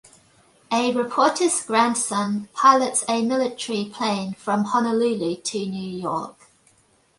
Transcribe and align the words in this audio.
A 0.71 0.91
reporter's 0.95 1.61
grandson 1.63 2.49
pilots 2.53 3.05
a 3.07 3.23
military 3.23 3.85
plane 3.87 4.33
from 4.33 4.63
Honolulu 4.63 5.35
to 5.35 5.59
New 5.67 5.99
York. 6.01 6.47